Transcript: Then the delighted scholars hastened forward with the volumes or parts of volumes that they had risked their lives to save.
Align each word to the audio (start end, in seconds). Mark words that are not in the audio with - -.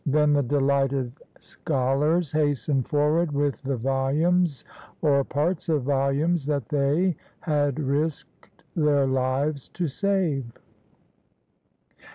Then 0.07 0.33
the 0.33 0.41
delighted 0.41 1.11
scholars 1.39 2.31
hastened 2.31 2.87
forward 2.87 3.31
with 3.31 3.61
the 3.61 3.77
volumes 3.77 4.65
or 5.03 5.23
parts 5.23 5.69
of 5.69 5.83
volumes 5.83 6.43
that 6.47 6.69
they 6.69 7.15
had 7.41 7.79
risked 7.79 8.63
their 8.75 9.05
lives 9.05 9.69
to 9.69 9.87
save. 9.87 10.51